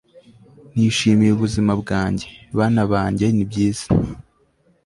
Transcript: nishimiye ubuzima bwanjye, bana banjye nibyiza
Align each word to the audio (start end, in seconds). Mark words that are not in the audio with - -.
nishimiye 0.75 1.31
ubuzima 1.33 1.71
bwanjye, 1.81 2.27
bana 2.57 2.83
banjye 2.91 3.25
nibyiza 3.35 3.85